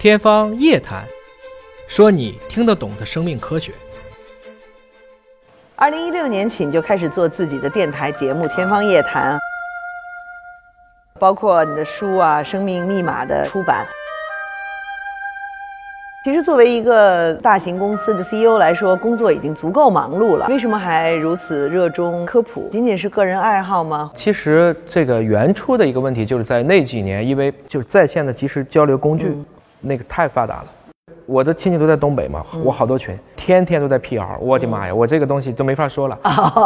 [0.00, 1.04] 天方夜谭，
[1.86, 3.70] 说你听得懂的生命科学。
[5.76, 9.36] 二零一六年起，你就开始做自己的电台节目《天方夜谭》，
[11.18, 13.86] 包括你的书啊，《生命密码》的出版。
[16.24, 20.46] 其实，作为一个大型公司的 CEO 来说，工作已经足够忙碌了。
[20.48, 22.70] 为什么还如此热衷科普？
[22.72, 24.10] 仅仅是个人爱好吗？
[24.14, 29.36] 其实，这个原初的一个问题就是在那几年，因为就是在线的即时交流工具，
[29.80, 30.72] 那个太发达了。
[31.30, 34.26] 我的亲戚都在东北嘛，我好多群，天天都在 PR，。
[34.40, 36.18] 我的妈呀，我这个东西都没法说了，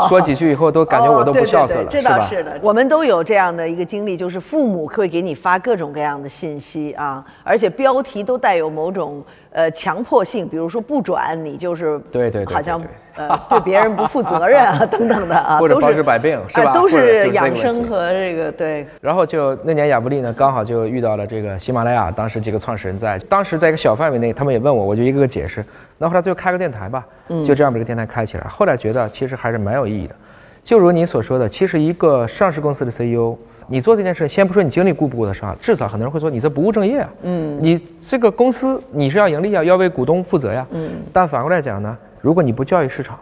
[0.09, 2.51] 说几句以后都感觉我都不孝顺了，是吧？
[2.63, 9.23] 我们都有这样的一个经历，就是父母会给你发各种各样的信息啊，而且标题都带有某种
[9.53, 12.81] 呃强迫性，比如说不转你就是对对对，好像。
[13.17, 16.73] 呃，对别人不负责任啊， 等等的啊， 或者包治百病是吧？
[16.73, 18.85] 都是养生和这个对。
[19.01, 25.65] 然后就那年亚布力呢，刚好就遇到了这个喜马拉雅，当时几个创始人在，当时在一个小范围内，他们也问我，我就一个个解释。
[25.99, 27.07] 那后来最后开个电台吧，
[27.45, 28.45] 就这样把这个电台开起来。
[28.45, 30.15] 后来觉得其实还是蛮有意义的，
[30.63, 37.11] 就如你所说的，其实一个上市公司的 CEO，你做这件事，先不说你精力顾不顾得上，至少很多人会说你这不务正业啊。
[37.23, 37.59] 嗯。
[37.61, 40.67] 你这个公司你是要盈利啊，要为股东负责呀。
[40.71, 40.91] 嗯。
[41.13, 41.97] 但反过来讲呢？
[42.21, 43.19] 如果你不教育市场，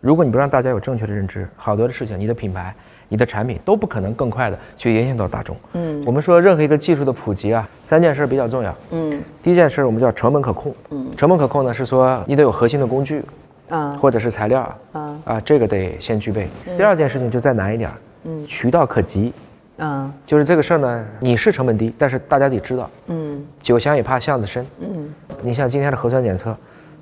[0.00, 2.74] 如果你不让大家有正确的认知，好多的事情，你的品牌、
[3.08, 5.56] 你的产品都不可能更快的去影响到大众。
[5.72, 8.74] 嗯，我们说任何一个技术的普及啊，三件事比较重要。
[8.90, 10.74] 嗯，第一件事我们叫成本可控。
[10.90, 13.24] 嗯，成本可控呢是说你得有核心的工具，
[13.68, 16.48] 啊，或者是材料，啊，啊，这个得先具备。
[16.76, 17.90] 第二件事情就再难一点，
[18.24, 19.32] 嗯，渠道可及，
[19.78, 22.90] 嗯，就是这个事儿呢，你是成本低，但是大家得知道。
[23.06, 24.66] 嗯，酒香也怕巷子深。
[24.80, 25.12] 嗯，
[25.42, 26.56] 你像今天的核酸检测。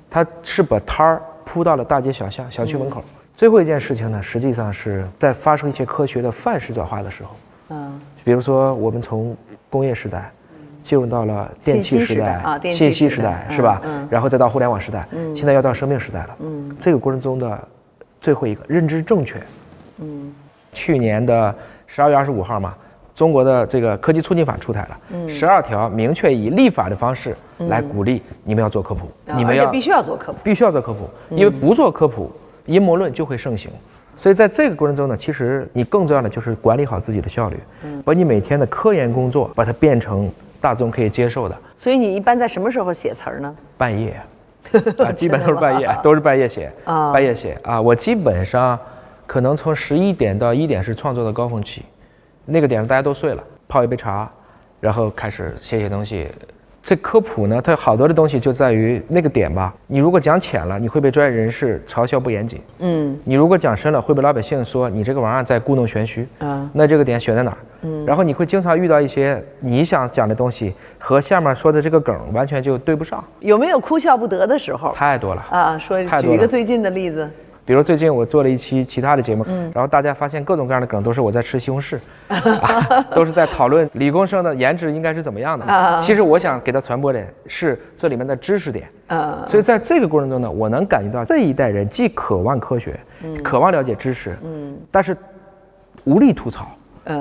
[0.09, 3.03] 它是把摊儿铺到了大街小巷、小区门口。
[3.37, 7.29] 最后一件事情呢，实际上是在发生一些科学的范式转化的时候。
[7.69, 9.37] 嗯，比如说我们从
[9.69, 10.31] 工业时代
[10.81, 13.79] 进入到了电气时代啊，信息时代是吧？
[13.85, 16.35] 嗯，然后再到互联网时代，嗯，现在要到生命时代了。
[16.39, 17.67] 嗯，这个过程中的
[18.19, 19.39] 最后一个认知正确。
[19.99, 20.33] 嗯，
[20.73, 21.53] 去年的
[21.85, 22.73] 十二月二十五号嘛。
[23.13, 27.35] 中国的这个科技促进法出台了，十二条明确以立法的方式
[27.67, 32.31] 来鼓励你们要做科普，你们要必须要做科普，必须要做科普，因为不做科普，
[32.67, 33.71] 阴谋论就会盛行。
[34.15, 37.57] 所以在这个过程中呢，其实你更重要的就是管理好自己的效率，
[38.03, 40.27] 把你每天的科研工作把它变成
[40.59, 41.55] 大众可以接受的。
[41.75, 43.55] 所以你一般在什么时候写词儿呢？
[43.77, 44.19] 半夜，
[44.97, 47.79] 啊，基本都是半夜，都是半夜写，啊，半夜写啊。
[47.79, 48.77] 我基本上
[49.27, 51.83] 可能从十一点到一点是创作的高峰期。
[52.43, 54.27] 那个点上大家都睡了，泡一杯茶，
[54.79, 56.27] 然后开始写写东西。
[56.87, 59.75] 这科普呢，它好多的东西就在于那个点吧。
[59.87, 62.61] 你如果讲浅了，你会被专业人士嘲笑不严谨。
[62.79, 63.19] 嗯。
[63.25, 66.25] 你如果讲深了，会被老百姓说你这个玩意儿在故弄玄虚。
[66.39, 66.69] 啊。
[66.71, 67.57] 那这个点选在哪儿？
[67.81, 68.05] 嗯。
[68.05, 73.21] 然后你会经常遇到一些你想讲的东西和下面说的这个梗完全就对不上。
[73.41, 74.93] 有没有哭笑不得的时候？
[74.93, 75.45] 太多了。
[75.49, 77.29] 啊，说举一个最近的例子。
[77.67, 81.99] 比如最近我做了一期其他的节目，然后大家发现各种各样的梗都是我在吃西红柿，
[83.13, 85.99] 都是在讨论理工生的颜值应该是怎么样的。
[86.01, 88.87] 其实我想给他传播的是这里面的知识点。
[89.47, 92.97] 所以在这个过程中呢，我能感觉到这一代人既渴望科学，
[93.43, 94.37] 渴望了解知识，
[94.89, 95.17] 但是
[96.05, 96.65] 无力吐槽。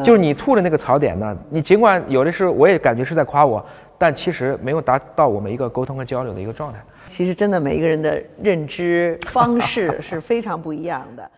[0.03, 3.65] 就是你吐的那个槽点呢，你尽管有的是我也感觉是在夸我，
[3.99, 6.79] 但其实没有达到我们一个沟通和交流的一个状态。
[7.07, 11.31] 其实，真的每一个人的认知方式是非常不一样的。